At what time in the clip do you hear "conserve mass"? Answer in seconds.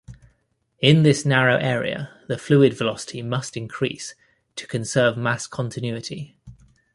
4.65-5.45